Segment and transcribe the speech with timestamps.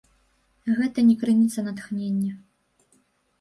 [0.77, 2.33] Гэта не крыніца натхнення.